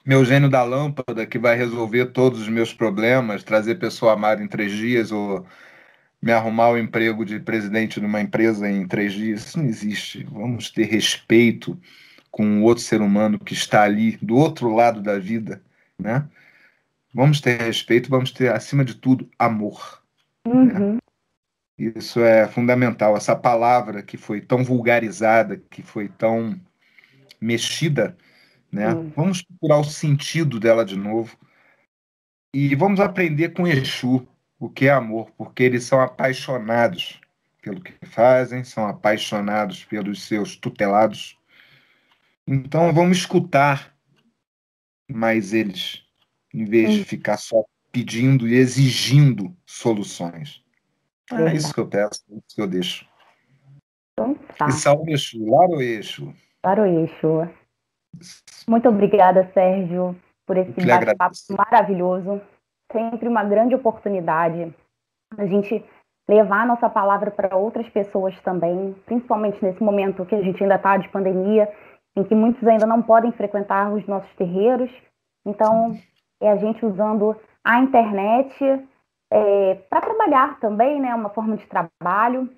meu 0.05 0.25
gênio 0.25 0.49
da 0.49 0.63
lâmpada 0.63 1.25
que 1.25 1.39
vai 1.39 1.55
resolver 1.55 2.07
todos 2.07 2.41
os 2.41 2.49
meus 2.49 2.73
problemas, 2.73 3.43
trazer 3.43 3.75
pessoa 3.75 4.13
amada 4.13 4.43
em 4.43 4.47
três 4.47 4.71
dias 4.71 5.11
ou 5.11 5.45
me 6.21 6.31
arrumar 6.31 6.69
o 6.69 6.77
emprego 6.77 7.25
de 7.25 7.39
presidente 7.39 7.99
de 7.99 8.05
uma 8.05 8.21
empresa 8.21 8.69
em 8.69 8.87
três 8.87 9.13
dias. 9.13 9.45
Isso 9.45 9.59
não 9.59 9.65
existe. 9.65 10.23
Vamos 10.31 10.69
ter 10.71 10.85
respeito 10.85 11.79
com 12.31 12.61
o 12.61 12.63
outro 12.63 12.83
ser 12.83 13.01
humano 13.01 13.37
que 13.37 13.53
está 13.53 13.83
ali 13.83 14.17
do 14.21 14.35
outro 14.35 14.73
lado 14.73 15.01
da 15.01 15.19
vida, 15.19 15.61
né? 15.99 16.27
Vamos 17.13 17.39
ter 17.39 17.61
respeito, 17.61 18.09
vamos 18.09 18.31
ter, 18.31 18.51
acima 18.51 18.83
de 18.83 18.95
tudo, 18.95 19.29
amor. 19.37 20.01
Né? 20.45 20.53
Uhum. 20.53 20.93
Né? 20.93 20.99
Isso 21.77 22.21
é 22.21 22.47
fundamental. 22.47 23.15
Essa 23.15 23.35
palavra 23.35 24.01
que 24.01 24.17
foi 24.17 24.41
tão 24.41 24.63
vulgarizada, 24.63 25.57
que 25.69 25.81
foi 25.81 26.07
tão 26.07 26.59
mexida, 27.39 28.17
né? 28.71 28.93
Uhum. 28.93 29.09
Vamos 29.09 29.41
procurar 29.41 29.79
o 29.79 29.83
sentido 29.83 30.59
dela 30.59 30.83
de 30.83 30.97
novo. 30.97 31.37
E 32.53 32.75
vamos 32.75 32.99
aprender 32.99 33.49
com 33.49 33.67
Exu, 33.67 34.27
o 34.59 34.69
que 34.69 34.87
é 34.87 34.91
amor, 34.91 35.31
porque 35.37 35.63
eles 35.63 35.83
são 35.83 35.99
apaixonados 35.99 37.19
pelo 37.61 37.81
que 37.81 37.93
fazem, 38.05 38.63
são 38.63 38.87
apaixonados 38.87 39.83
pelos 39.85 40.23
seus 40.23 40.55
tutelados. 40.55 41.37
Então 42.47 42.93
vamos 42.93 43.17
escutar 43.17 43.95
mais 45.09 45.53
eles, 45.53 46.02
em 46.53 46.65
vez 46.65 46.93
de 46.93 47.03
ficar 47.03 47.37
só 47.37 47.63
pedindo 47.91 48.47
e 48.47 48.55
exigindo 48.55 49.55
soluções. 49.65 50.63
É 51.31 51.53
isso 51.53 51.73
que 51.73 51.79
eu 51.79 51.87
peço, 51.87 52.23
é 52.31 52.35
isso 52.35 52.55
que 52.55 52.61
eu 52.61 52.67
deixo. 52.67 53.07
Então, 54.13 54.35
tá. 54.57 54.67
E 54.67 54.71
salve 54.71 55.11
Exu, 55.11 55.43
Laro 55.45 55.81
Exu. 55.81 56.33
Laro 56.63 56.85
Exu. 56.85 57.49
Muito 58.67 58.87
obrigada, 58.87 59.49
Sérgio, 59.53 60.15
por 60.45 60.57
esse 60.57 60.71
bate-papo 60.71 61.35
maravilhoso 61.57 62.41
sempre 62.93 63.27
uma 63.27 63.43
grande 63.43 63.75
oportunidade 63.75 64.73
a 65.35 65.45
gente 65.47 65.83
levar 66.29 66.61
a 66.61 66.65
nossa 66.65 66.89
palavra 66.89 67.31
para 67.31 67.57
outras 67.57 67.89
pessoas 67.89 68.39
também, 68.41 68.95
principalmente 69.05 69.57
nesse 69.63 69.83
momento 69.83 70.25
que 70.25 70.35
a 70.35 70.41
gente 70.41 70.61
ainda 70.61 70.75
está 70.75 70.95
de 70.95 71.09
pandemia, 71.09 71.69
em 72.15 72.23
que 72.23 72.35
muitos 72.35 72.65
ainda 72.65 72.85
não 72.85 73.01
podem 73.01 73.31
frequentar 73.31 73.91
os 73.91 74.05
nossos 74.05 74.31
terreiros. 74.35 74.91
Então, 75.45 75.97
é 76.43 76.51
a 76.51 76.57
gente 76.57 76.85
usando 76.85 77.35
a 77.63 77.79
internet 77.79 78.53
é, 79.31 79.75
para 79.89 80.01
trabalhar 80.01 80.59
também, 80.59 80.99
né, 80.99 81.13
uma 81.15 81.29
forma 81.29 81.57
de 81.57 81.65
trabalho. 81.65 82.49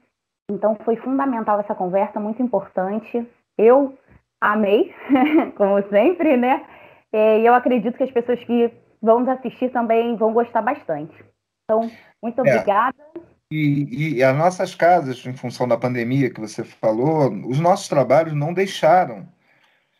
Então 0.49 0.75
foi 0.83 0.95
fundamental 0.97 1.59
essa 1.59 1.75
conversa, 1.75 2.19
muito 2.19 2.41
importante. 2.41 3.25
Eu 3.57 3.97
amei, 4.41 4.93
como 5.55 5.81
sempre, 5.89 6.35
né? 6.37 6.65
E 7.13 7.45
eu 7.45 7.53
acredito 7.53 7.97
que 7.97 8.03
as 8.03 8.11
pessoas 8.11 8.43
que 8.43 8.71
vão 9.01 9.19
nos 9.21 9.29
assistir 9.29 9.71
também 9.71 10.15
vão 10.17 10.33
gostar 10.33 10.61
bastante. 10.61 11.15
Então, 11.63 11.89
muito 12.21 12.39
é. 12.39 12.41
obrigada. 12.41 12.97
É. 13.15 13.35
E, 13.51 14.17
e, 14.17 14.23
as 14.23 14.35
nossas 14.35 14.73
casas, 14.73 15.23
em 15.25 15.33
função 15.33 15.67
da 15.67 15.77
pandemia 15.77 16.31
que 16.31 16.41
você 16.41 16.63
falou, 16.63 17.31
os 17.47 17.59
nossos 17.59 17.87
trabalhos 17.87 18.33
não 18.33 18.53
deixaram. 18.53 19.27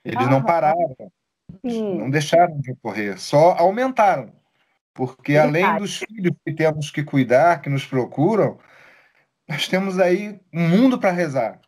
Eles 0.04 0.28
não 0.28 0.44
pararam. 0.44 0.96
Sim. 1.66 1.98
Não 1.98 2.10
deixaram 2.10 2.60
de 2.60 2.72
ocorrer, 2.72 3.20
só 3.20 3.56
aumentaram. 3.58 4.32
Porque 4.94 5.34
Verdade. 5.34 5.64
além 5.64 5.80
dos 5.80 5.98
filhos 5.98 6.36
que 6.46 6.54
temos 6.54 6.90
que 6.90 7.04
cuidar, 7.04 7.62
que 7.62 7.70
nos 7.70 7.86
procuram, 7.86 8.58
nós 9.48 9.68
temos 9.68 10.00
aí 10.00 10.40
um 10.54 10.68
mundo 10.68 10.98
para 10.98 11.12
rezar 11.12 11.60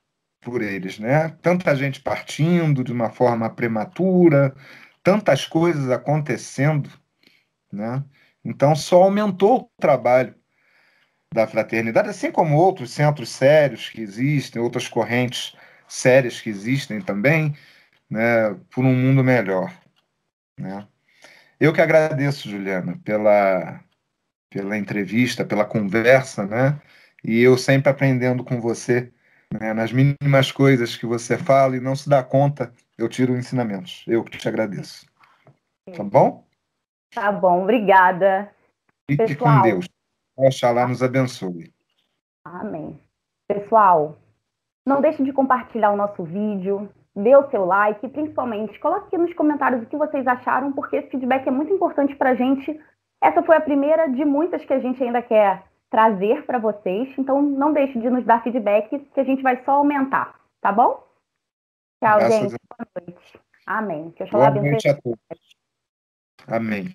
por 0.42 0.62
eles, 0.62 0.98
né? 0.98 1.36
Tanta 1.42 1.76
gente 1.76 2.00
partindo 2.00 2.84
de 2.84 2.92
uma 2.92 3.10
forma 3.10 3.50
prematura, 3.50 4.56
tantas 5.04 5.46
coisas 5.46 5.92
acontecendo, 5.92 6.90
né? 7.72 8.04
Então 8.44 8.76
só 8.76 9.04
aumentou 9.04 9.60
o 9.60 9.82
trabalho 9.82 10.34
da 11.34 11.46
fraternidade, 11.46 12.10
assim 12.10 12.32
como 12.32 12.56
outros 12.56 12.92
centros 12.92 13.30
sérios 13.30 13.90
que 13.90 14.02
existem, 14.02 14.62
outras 14.62 14.88
correntes 14.88 15.54
sérias 15.88 16.40
que 16.40 16.50
existem 16.50 17.02
também, 17.02 17.54
né, 18.10 18.54
por 18.72 18.84
um 18.84 18.96
mundo 18.96 19.24
melhor. 19.24 19.72
Né? 20.60 20.88
Eu 21.60 21.74
que 21.74 21.82
agradeço, 21.82 22.50
Juliana, 22.50 23.00
pela, 23.04 23.80
pela 24.50 24.78
entrevista, 24.78 25.46
pela 25.46 25.66
conversa, 25.66 26.46
né? 26.46 26.80
E 27.24 27.42
eu 27.42 27.58
sempre 27.58 27.90
aprendendo 27.90 28.44
com 28.44 28.62
você, 28.62 29.12
né? 29.52 29.74
nas 29.74 29.92
mínimas 29.92 30.52
coisas 30.52 30.96
que 30.96 31.06
você 31.06 31.38
fala 31.38 31.76
e 31.76 31.80
não 31.80 31.96
se 31.96 32.08
dá 32.08 32.24
conta, 32.24 32.72
eu 32.98 33.10
tiro 33.10 33.36
ensinamentos. 33.36 34.04
Eu 34.08 34.24
que 34.24 34.38
te 34.38 34.48
agradeço. 34.48 35.06
Tá 35.96 36.04
bom? 36.04 36.46
Tá 37.14 37.32
bom, 37.32 37.64
obrigada. 37.64 38.52
Fique 39.10 39.26
Pessoal, 39.26 39.58
com 39.58 39.62
Deus. 39.64 39.90
Oxalá 40.36 40.88
nos 40.88 41.02
abençoe. 41.02 41.74
Amém. 42.46 43.00
Pessoal, 43.48 44.18
não 44.86 45.02
deixe 45.02 45.24
de 45.24 45.34
compartilhar 45.34 45.92
o 45.92 45.98
nosso 45.98 46.24
vídeo, 46.24 46.90
dê 47.18 47.36
o 47.36 47.50
seu 47.50 47.66
like 47.66 48.08
principalmente 48.10 48.80
coloque 48.80 49.08
aqui 49.08 49.18
nos 49.18 49.34
comentários 49.34 49.82
o 49.82 49.86
que 49.88 49.98
vocês 49.98 50.26
acharam, 50.28 50.72
porque 50.72 50.98
esse 50.98 51.10
feedback 51.10 51.48
é 51.48 51.52
muito 51.52 51.74
importante 51.74 52.16
para 52.16 52.32
a 52.32 52.36
gente. 52.36 52.80
Essa 53.22 53.42
foi 53.42 53.56
a 53.56 53.62
primeira 53.62 54.08
de 54.08 54.24
muitas 54.24 54.64
que 54.64 54.74
a 54.74 54.80
gente 54.80 55.04
ainda 55.04 55.22
quer 55.22 55.64
trazer 55.90 56.46
para 56.46 56.60
vocês, 56.60 57.10
então 57.18 57.42
não 57.42 57.74
deixe 57.74 57.98
de 58.00 58.10
nos 58.10 58.24
dar 58.24 58.44
feedback, 58.44 59.00
que 59.00 59.20
a 59.20 59.24
gente 59.24 59.42
vai 59.42 59.64
só 59.64 59.72
aumentar, 59.72 60.40
tá 60.62 60.72
bom? 60.72 61.04
Tchau, 62.04 62.20
Graças 62.20 62.36
gente. 62.36 62.56
Boa 62.70 62.88
noite. 62.96 63.40
Amém. 63.66 64.12
Que 64.12 64.26
Boa 64.26 64.52
noite 64.52 64.90
a 64.90 65.02
todos. 65.02 65.20
Amém. 66.48 66.94